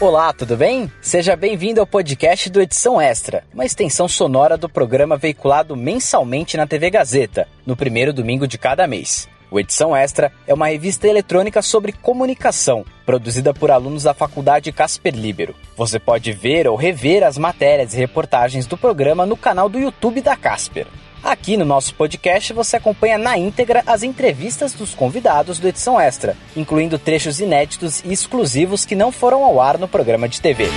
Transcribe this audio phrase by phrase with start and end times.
[0.00, 0.90] Olá, tudo bem?
[1.02, 6.66] Seja bem-vindo ao podcast do Edição Extra, uma extensão sonora do programa veiculado mensalmente na
[6.66, 9.28] TV Gazeta, no primeiro domingo de cada mês.
[9.50, 15.14] O Edição Extra é uma revista eletrônica sobre comunicação, produzida por alunos da Faculdade Casper
[15.14, 15.54] Libero.
[15.76, 20.22] Você pode ver ou rever as matérias e reportagens do programa no canal do YouTube
[20.22, 20.86] da Casper.
[21.22, 26.34] Aqui no nosso podcast você acompanha na íntegra as entrevistas dos convidados do Edição Extra,
[26.56, 30.68] incluindo trechos inéditos e exclusivos que não foram ao ar no programa de TV.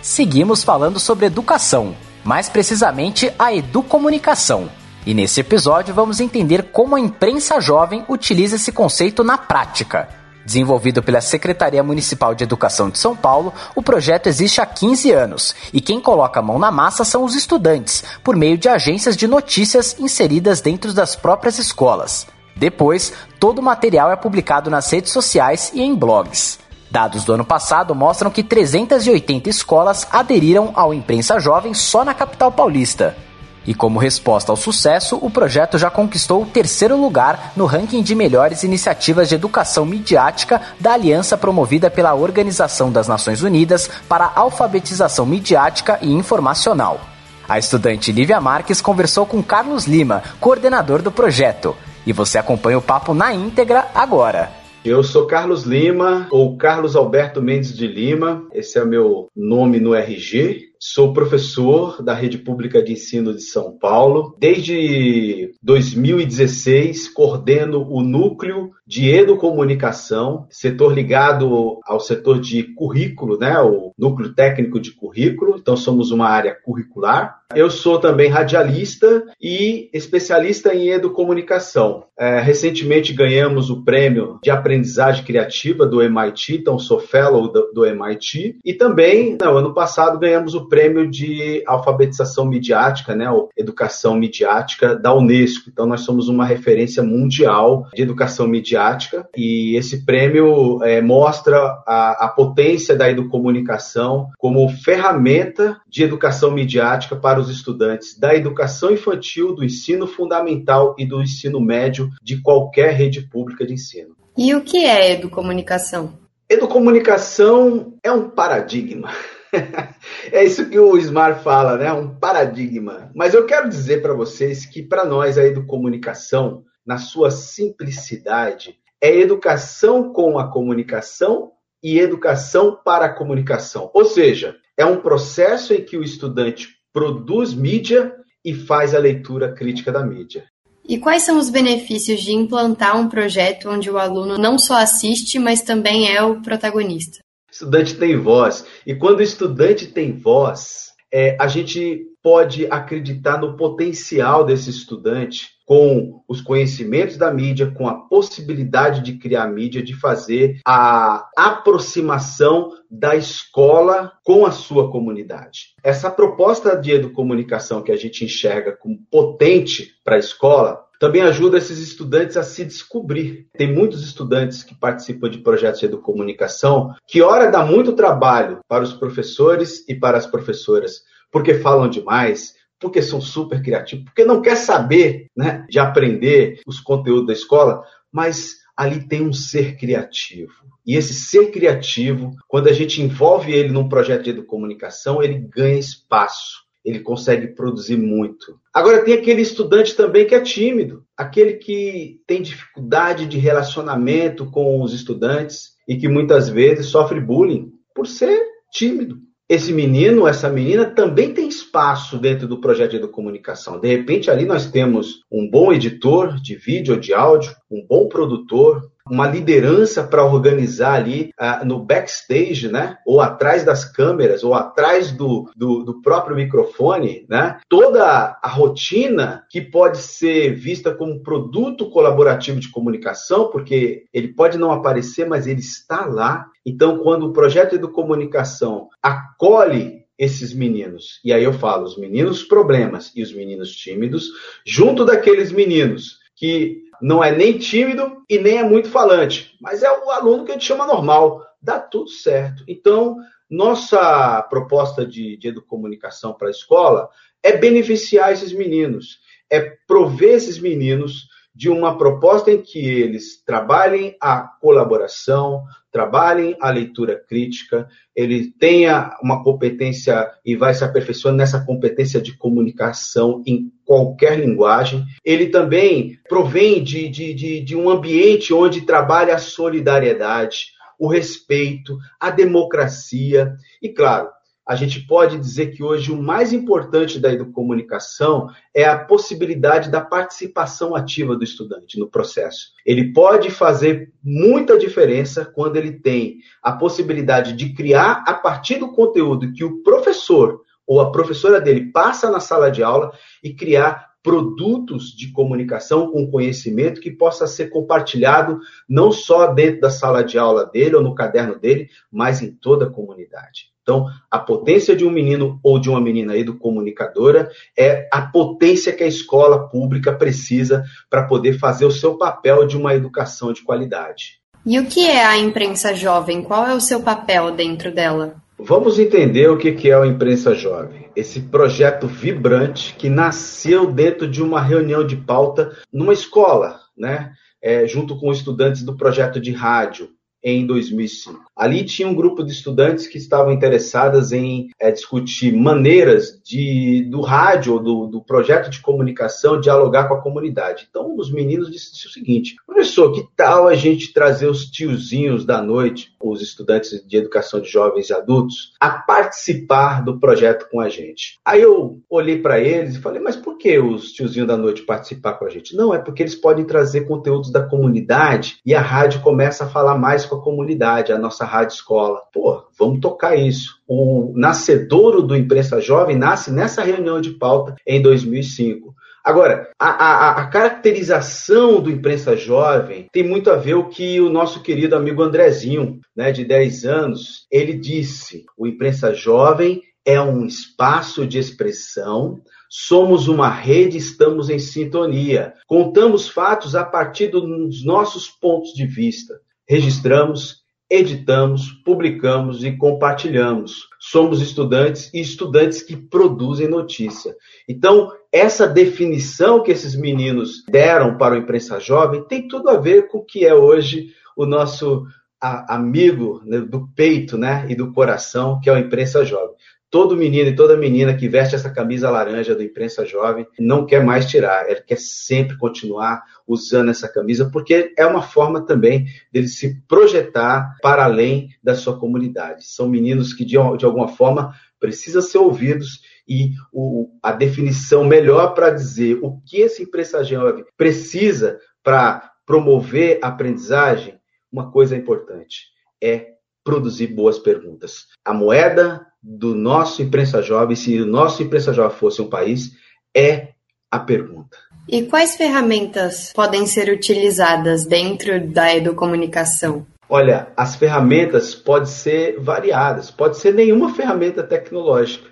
[0.00, 4.70] Seguimos falando sobre educação, mais precisamente a educomunicação.
[5.04, 10.21] E nesse episódio vamos entender como a imprensa jovem utiliza esse conceito na prática.
[10.44, 15.54] Desenvolvido pela Secretaria Municipal de Educação de São Paulo, o projeto existe há 15 anos
[15.72, 19.28] e quem coloca a mão na massa são os estudantes, por meio de agências de
[19.28, 22.26] notícias inseridas dentro das próprias escolas.
[22.56, 26.58] Depois, todo o material é publicado nas redes sociais e em blogs.
[26.90, 32.52] Dados do ano passado mostram que 380 escolas aderiram ao Imprensa Jovem só na capital
[32.52, 33.16] paulista.
[33.66, 38.14] E como resposta ao sucesso, o projeto já conquistou o terceiro lugar no ranking de
[38.14, 44.40] melhores iniciativas de educação midiática da aliança promovida pela Organização das Nações Unidas para a
[44.40, 47.00] Alfabetização Midiática e Informacional.
[47.48, 51.76] A estudante Lívia Marques conversou com Carlos Lima, coordenador do projeto.
[52.04, 54.50] E você acompanha o papo na íntegra agora.
[54.84, 59.78] Eu sou Carlos Lima, ou Carlos Alberto Mendes de Lima, esse é o meu nome
[59.78, 60.71] no RG.
[60.84, 64.34] Sou professor da Rede Pública de Ensino de São Paulo.
[64.36, 73.92] Desde 2016, coordeno o núcleo de educomunicação, setor ligado ao setor de currículo, né, o
[73.96, 75.56] núcleo técnico de currículo.
[75.56, 77.42] Então somos uma área curricular.
[77.54, 82.04] Eu sou também radialista e especialista em educomunicação.
[82.18, 87.84] É, recentemente ganhamos o prêmio de aprendizagem criativa do MIT, então sou fellow do, do
[87.84, 88.58] MIT.
[88.64, 94.96] E também, no ano passado, ganhamos o prêmio de alfabetização midiática, né, ou educação midiática
[94.96, 95.68] da Unesco.
[95.68, 102.24] Então nós somos uma referência mundial de educação midiática e esse prêmio é, mostra a,
[102.24, 109.54] a potência da educomunicação como ferramenta de educação midiática para os estudantes da educação infantil,
[109.54, 114.16] do ensino fundamental e do ensino médio de qualquer rede pública de ensino.
[114.38, 116.14] E o que é educomunicação?
[116.48, 119.10] Educomunicação é um paradigma.
[120.32, 121.92] é isso que o Smart fala, né?
[121.92, 123.10] Um paradigma.
[123.14, 129.14] Mas eu quero dizer para vocês que para nós a educomunicação, na sua simplicidade, é
[129.14, 131.52] educação com a comunicação
[131.82, 133.90] e educação para a comunicação.
[133.92, 138.14] Ou seja, é um processo em que o estudante produz mídia
[138.44, 140.44] e faz a leitura crítica da mídia.
[140.88, 145.38] E quais são os benefícios de implantar um projeto onde o aluno não só assiste,
[145.38, 147.20] mas também é o protagonista?
[147.52, 148.66] Estudante tem voz.
[148.86, 155.50] E quando o estudante tem voz, é, a gente pode acreditar no potencial desse estudante
[155.66, 162.70] com os conhecimentos da mídia, com a possibilidade de criar mídia, de fazer a aproximação
[162.90, 165.74] da escola com a sua comunidade.
[165.82, 171.58] Essa proposta de educomunicação que a gente enxerga como potente para a escola também ajuda
[171.58, 173.48] esses estudantes a se descobrir.
[173.58, 178.84] Tem muitos estudantes que participam de projetos de educomunicação que, ora, dá muito trabalho para
[178.84, 184.40] os professores e para as professoras, porque falam demais, porque são super criativos, porque não
[184.40, 187.82] quer saber né, de aprender os conteúdos da escola,
[188.12, 190.52] mas ali tem um ser criativo.
[190.86, 195.80] E esse ser criativo, quando a gente envolve ele num projeto de educomunicação, ele ganha
[195.80, 198.58] espaço, ele consegue produzir muito.
[198.72, 204.82] Agora tem aquele estudante também que é tímido, aquele que tem dificuldade de relacionamento com
[204.82, 208.40] os estudantes e que muitas vezes sofre bullying por ser
[208.72, 209.20] tímido
[209.52, 213.78] esse menino, essa menina também tem espaço dentro do projeto de educomunicação.
[213.78, 218.08] De repente, ali nós temos um bom editor de vídeo ou de áudio, um bom
[218.08, 222.98] produtor, uma liderança para organizar ali uh, no backstage, né?
[223.06, 227.58] Ou atrás das câmeras, ou atrás do, do, do, próprio microfone, né?
[227.68, 234.58] Toda a rotina que pode ser vista como produto colaborativo de comunicação, porque ele pode
[234.58, 236.46] não aparecer, mas ele está lá.
[236.64, 242.44] Então, quando o projeto de comunicação acolhe esses meninos, e aí eu falo, os meninos
[242.44, 244.28] problemas e os meninos tímidos,
[244.64, 249.90] junto daqueles meninos que não é nem tímido e nem é muito falante, mas é
[249.90, 251.44] o aluno que a gente chama normal.
[251.60, 252.62] Dá tudo certo.
[252.68, 253.16] Então,
[253.50, 257.08] nossa proposta de, de educomunicação para a escola
[257.42, 259.18] é beneficiar esses meninos,
[259.50, 266.70] é prover esses meninos de uma proposta em que eles trabalhem a colaboração, trabalhem a
[266.70, 273.70] leitura crítica, ele tenha uma competência e vai se aperfeiçoando nessa competência de comunicação em
[273.84, 275.04] qualquer linguagem.
[275.22, 280.68] Ele também provém de, de, de, de um ambiente onde trabalha a solidariedade,
[280.98, 284.30] o respeito, a democracia e, claro,
[284.66, 290.00] a gente pode dizer que hoje o mais importante da educomunicação é a possibilidade da
[290.00, 292.70] participação ativa do estudante no processo.
[292.86, 298.92] Ele pode fazer muita diferença quando ele tem a possibilidade de criar, a partir do
[298.92, 303.12] conteúdo que o professor ou a professora dele passa na sala de aula
[303.42, 309.90] e criar produtos de comunicação com conhecimento que possa ser compartilhado não só dentro da
[309.90, 313.71] sala de aula dele ou no caderno dele, mas em toda a comunidade.
[313.82, 319.02] Então, a potência de um menino ou de uma menina educomunicadora é a potência que
[319.02, 324.40] a escola pública precisa para poder fazer o seu papel de uma educação de qualidade.
[324.64, 326.42] E o que é a imprensa jovem?
[326.42, 328.36] Qual é o seu papel dentro dela?
[328.56, 331.08] Vamos entender o que é a imprensa jovem.
[331.16, 337.32] Esse projeto vibrante que nasceu dentro de uma reunião de pauta numa escola, né?
[337.60, 340.10] É, junto com estudantes do projeto de rádio
[340.42, 341.52] em 2005.
[341.56, 347.20] Ali tinha um grupo de estudantes que estavam interessadas em é, discutir maneiras de do
[347.20, 350.86] rádio, do, do projeto de comunicação, dialogar com a comunidade.
[350.88, 355.44] Então, um dos meninos disse o seguinte: professor, que tal a gente trazer os tiozinhos
[355.44, 360.80] da noite, os estudantes de educação de jovens e adultos, a participar do projeto com
[360.80, 361.38] a gente?
[361.44, 365.34] Aí eu olhei para eles e falei: mas por que os tiozinhos da noite participar
[365.34, 365.76] com a gente?
[365.76, 369.96] Não, é porque eles podem trazer conteúdos da comunidade e a rádio começa a falar
[369.96, 372.22] mais com a comunidade, a nossa rádio escola.
[372.32, 373.76] Pô, vamos tocar isso.
[373.86, 378.94] O nascedouro do Imprensa Jovem nasce nessa reunião de pauta em 2005.
[379.24, 384.28] Agora, a, a, a, caracterização do imprensa jovem tem muito a ver o que o
[384.28, 390.44] nosso querido amigo Andrezinho, né, de 10 anos, ele disse: o imprensa jovem é um
[390.44, 395.54] espaço de expressão, somos uma rede, estamos em sintonia.
[395.68, 403.88] Contamos fatos a partir dos nossos pontos de vista registramos, editamos, publicamos e compartilhamos.
[403.98, 407.34] Somos estudantes e estudantes que produzem notícia.
[407.68, 413.08] Então, essa definição que esses meninos deram para o imprensa jovem tem tudo a ver
[413.08, 415.06] com o que é hoje o nosso
[415.40, 419.56] amigo né, do peito né, e do coração, que é o imprensa jovem
[419.92, 424.02] todo menino e toda menina que veste essa camisa laranja do Imprensa Jovem não quer
[424.02, 429.48] mais tirar, ele quer sempre continuar usando essa camisa, porque é uma forma também dele
[429.48, 432.66] se projetar para além da sua comunidade.
[432.66, 438.54] São meninos que, de, de alguma forma, precisam ser ouvidos e o, a definição melhor
[438.54, 444.18] para dizer o que esse Imprensa Jovem precisa para promover a aprendizagem,
[444.50, 445.66] uma coisa importante,
[446.00, 446.32] é
[446.64, 448.06] produzir boas perguntas.
[448.24, 452.72] A moeda do nosso imprensa jovem, se o nosso imprensa jovem fosse um país,
[453.14, 453.48] é
[453.90, 454.56] a pergunta.
[454.88, 459.86] E quais ferramentas podem ser utilizadas dentro da educomunicação?
[460.08, 465.30] Olha, as ferramentas podem ser variadas, pode ser nenhuma ferramenta tecnológica.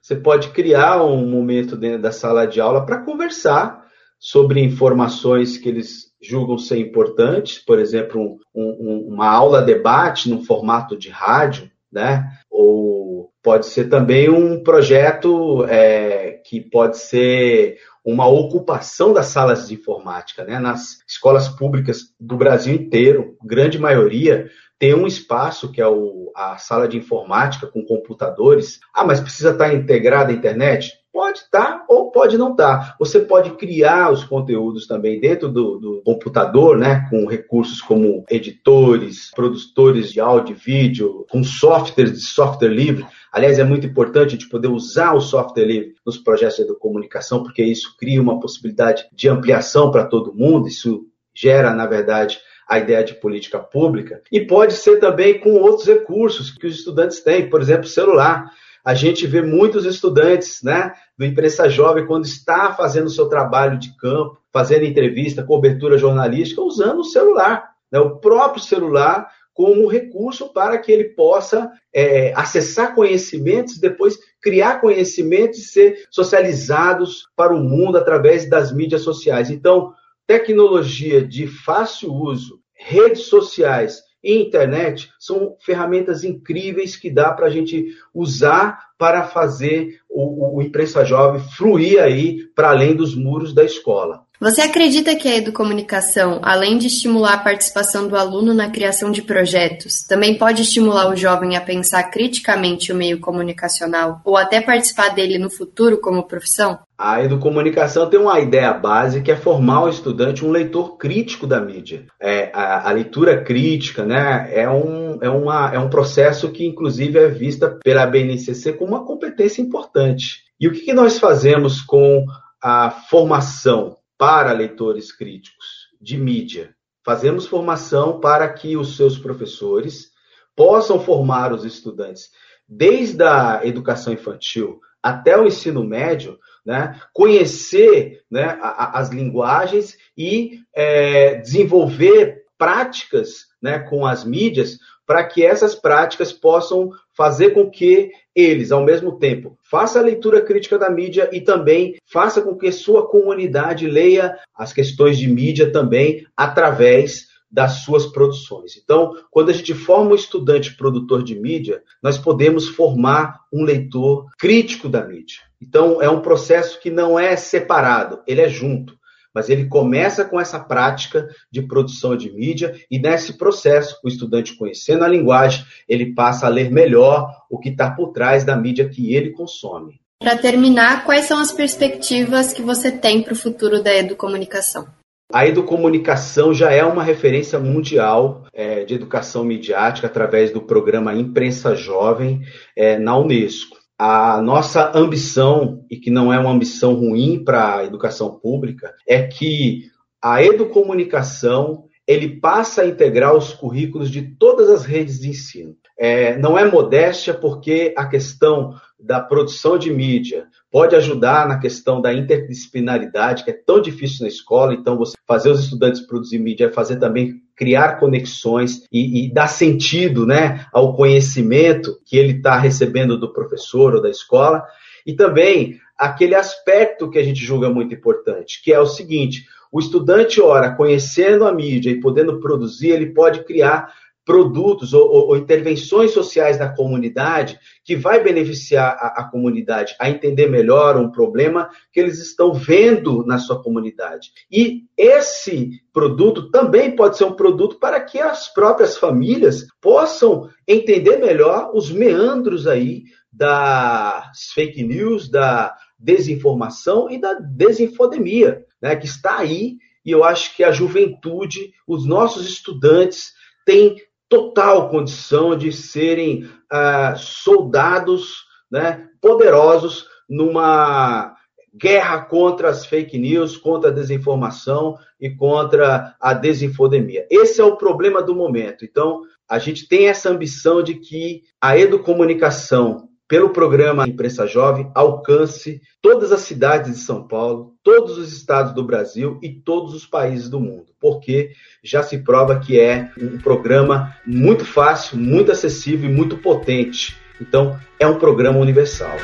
[0.00, 3.82] Você pode criar um momento dentro da sala de aula para conversar
[4.18, 10.44] sobre informações que eles julgam ser importantes, por exemplo, um, um, uma aula debate no
[10.44, 12.30] formato de rádio, né?
[12.48, 19.74] Ou pode ser também um projeto é, que pode ser uma ocupação das salas de
[19.74, 20.58] informática, né?
[20.58, 24.48] Nas escolas públicas do Brasil inteiro, grande maioria
[24.78, 28.80] tem um espaço que é o, a sala de informática com computadores.
[28.92, 30.92] Ah, mas precisa estar integrada à internet?
[31.12, 32.96] Pode estar ou pode não estar.
[32.98, 37.06] Você pode criar os conteúdos também dentro do, do, computador, né?
[37.10, 43.06] Com recursos como editores, produtores de áudio e vídeo, com softwares de software livre.
[43.30, 47.42] Aliás, é muito importante a gente poder usar o software livre nos projetos de comunicação,
[47.42, 50.66] porque isso cria uma possibilidade de ampliação para todo mundo.
[50.66, 54.22] Isso gera, na verdade, a ideia de política pública.
[54.32, 58.50] E pode ser também com outros recursos que os estudantes têm, por exemplo, celular
[58.84, 63.78] a gente vê muitos estudantes né, do Imprensa Jovem, quando está fazendo o seu trabalho
[63.78, 70.52] de campo, fazendo entrevista, cobertura jornalística, usando o celular, né, o próprio celular como recurso
[70.52, 77.62] para que ele possa é, acessar conhecimentos, depois criar conhecimentos e ser socializados para o
[77.62, 79.50] mundo através das mídias sociais.
[79.50, 79.92] Então,
[80.26, 87.50] tecnologia de fácil uso, redes sociais e internet são ferramentas incríveis que dá para a
[87.50, 93.64] gente usar para fazer o, o imprensa jovem fluir aí para além dos muros da
[93.64, 94.24] escola.
[94.42, 99.22] Você acredita que a educomunicação, além de estimular a participação do aluno na criação de
[99.22, 105.10] projetos, também pode estimular o jovem a pensar criticamente o meio comunicacional ou até participar
[105.10, 106.80] dele no futuro como profissão?
[106.98, 111.60] A educomunicação tem uma ideia base que é formar o estudante um leitor crítico da
[111.60, 112.06] mídia.
[112.20, 117.16] É, a, a, leitura crítica né, é, um, é, uma, é um processo que, inclusive,
[117.16, 120.40] é vista pela BNCC como uma competência importante.
[120.58, 122.24] E o que, que nós fazemos com
[122.60, 126.76] a formação para leitores críticos de mídia?
[127.04, 130.12] Fazemos formação para que os seus professores
[130.54, 132.30] possam formar os estudantes,
[132.68, 140.60] desde a educação infantil até o ensino médio, né, conhecer né, a, as linguagens e
[140.72, 148.10] é, desenvolver práticas né, com as mídias para que essas práticas possam fazer com que
[148.34, 152.72] eles, ao mesmo tempo, faça a leitura crítica da mídia e também faça com que
[152.72, 158.78] sua comunidade leia as questões de mídia também através das suas produções.
[158.82, 164.28] Então, quando a gente forma um estudante produtor de mídia, nós podemos formar um leitor
[164.38, 165.40] crítico da mídia.
[165.60, 168.96] Então, é um processo que não é separado, ele é junto.
[169.34, 174.56] Mas ele começa com essa prática de produção de mídia e nesse processo, o estudante
[174.56, 178.88] conhecendo a linguagem, ele passa a ler melhor o que está por trás da mídia
[178.88, 180.00] que ele consome.
[180.22, 184.86] Para terminar, quais são as perspectivas que você tem para o futuro da educomunicação?
[185.32, 191.74] A educomunicação já é uma referência mundial é, de educação midiática através do programa Imprensa
[191.74, 192.42] Jovem
[192.76, 193.81] é, na Unesco.
[194.04, 199.22] A nossa ambição, e que não é uma ambição ruim para a educação pública, é
[199.22, 199.82] que
[200.20, 205.76] a educomunicação ele passa a integrar os currículos de todas as redes de ensino.
[205.96, 212.00] É, não é modéstia, porque a questão da produção de mídia pode ajudar na questão
[212.00, 214.74] da interdisciplinaridade, que é tão difícil na escola.
[214.74, 219.46] Então, você fazer os estudantes produzir mídia é fazer também criar conexões e, e dar
[219.46, 224.64] sentido né, ao conhecimento que ele está recebendo do professor ou da escola.
[225.06, 229.78] E também aquele aspecto que a gente julga muito importante, que é o seguinte: o
[229.78, 235.36] estudante, ora, conhecendo a mídia e podendo produzir, ele pode criar produtos ou, ou, ou,
[235.36, 241.68] intervenções sociais na comunidade que vai beneficiar a, a, comunidade a entender melhor um problema
[241.92, 244.30] que eles estão vendo na sua comunidade.
[244.50, 251.16] E esse produto também pode ser um produto para que as próprias famílias possam entender
[251.16, 253.02] melhor os meandros aí
[253.32, 259.76] das fake news, da desinformação e da desinfodemia, né, que está aí.
[260.04, 263.32] E eu acho que a juventude, os nossos estudantes,
[263.64, 263.96] têm
[264.32, 271.36] total condição de serem uh, soldados né, poderosos numa
[271.74, 277.26] guerra contra as fake news, contra a desinformação e contra a desinfodemia.
[277.30, 278.86] Esse é o problema do momento.
[278.86, 285.80] Então, a gente tem essa ambição de que a educomunicação pelo programa Imprensa Jovem, alcance
[286.02, 290.50] todas as cidades de São Paulo, todos os estados do Brasil e todos os países
[290.50, 296.12] do mundo, porque já se prova que é um programa muito fácil, muito acessível e
[296.12, 297.16] muito potente.
[297.40, 299.16] Então, é um programa universal.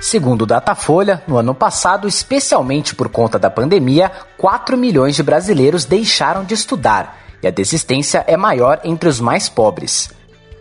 [0.00, 5.84] Segundo o Datafolha, no ano passado, especialmente por conta da pandemia, 4 milhões de brasileiros
[5.84, 10.10] deixaram de estudar e a desistência é maior entre os mais pobres.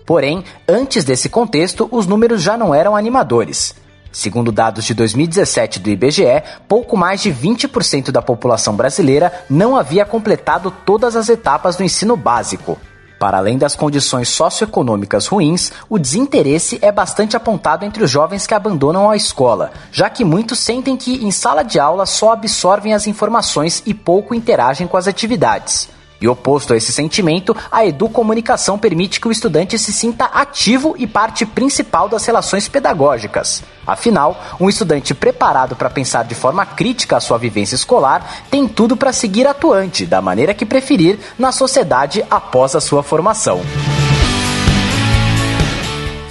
[0.09, 3.75] Porém, antes desse contexto, os números já não eram animadores.
[4.11, 10.03] Segundo dados de 2017 do IBGE, pouco mais de 20% da população brasileira não havia
[10.03, 12.75] completado todas as etapas do ensino básico.
[13.19, 18.55] Para além das condições socioeconômicas ruins, o desinteresse é bastante apontado entre os jovens que
[18.55, 23.05] abandonam a escola, já que muitos sentem que em sala de aula só absorvem as
[23.05, 25.98] informações e pouco interagem com as atividades.
[26.21, 31.07] E oposto a esse sentimento, a educomunicação permite que o estudante se sinta ativo e
[31.07, 33.63] parte principal das relações pedagógicas.
[33.87, 38.97] Afinal, um estudante preparado para pensar de forma crítica a sua vivência escolar tem tudo
[38.97, 43.61] para seguir atuante, da maneira que preferir, na sociedade após a sua formação.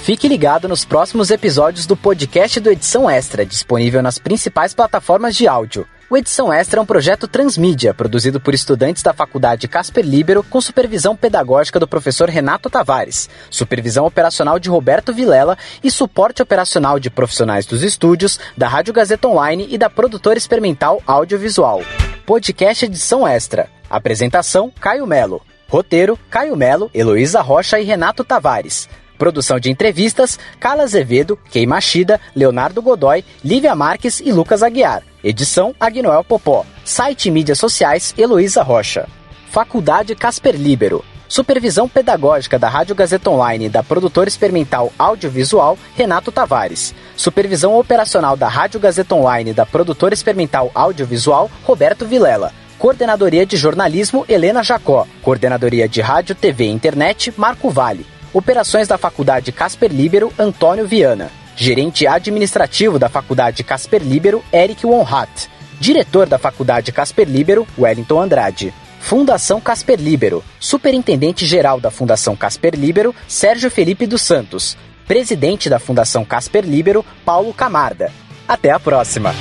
[0.03, 5.47] Fique ligado nos próximos episódios do podcast do Edição Extra, disponível nas principais plataformas de
[5.47, 5.85] áudio.
[6.11, 10.59] O Edição Extra é um projeto transmídia, produzido por estudantes da Faculdade Casper Libero, com
[10.59, 17.11] supervisão pedagógica do professor Renato Tavares, supervisão operacional de Roberto Vilela e suporte operacional de
[17.11, 21.83] profissionais dos estúdios, da Rádio Gazeta Online e da produtora experimental audiovisual.
[22.25, 23.69] Podcast Edição Extra.
[23.87, 25.43] Apresentação: Caio Melo.
[25.67, 28.89] Roteiro: Caio Melo, Heloísa Rocha e Renato Tavares.
[29.15, 35.03] Produção de entrevistas: Carla Azevedo, Kei Machida, Leonardo Godoy, Lívia Marques e Lucas Aguiar.
[35.21, 36.65] Edição Agnoel Popó.
[36.85, 39.05] Site e mídias sociais Heloísa Rocha.
[39.49, 41.03] Faculdade Casper Libero.
[41.27, 46.95] Supervisão pedagógica da Rádio Gazeta Online da produtora experimental audiovisual Renato Tavares.
[47.17, 52.53] Supervisão operacional da Rádio Gazeta Online da produtora experimental audiovisual Roberto Vilela.
[52.79, 55.05] Coordenadoria de Jornalismo Helena Jacó.
[55.21, 58.07] Coordenadoria de Rádio, TV e Internet Marco Vale.
[58.33, 61.29] Operações da Faculdade Casper Libero Antônio Viana.
[61.61, 65.49] Gerente administrativo da Faculdade Casper Libero Eric Wonhat.
[65.77, 68.73] Diretor da Faculdade Casper Libero Wellington Andrade.
[69.01, 70.41] Fundação Casper Libero.
[70.57, 74.77] Superintendente-geral da Fundação Casper Libero, Sérgio Felipe dos Santos.
[75.05, 78.09] Presidente da Fundação Casper Libero, Paulo Camarda.
[78.47, 79.35] Até a próxima!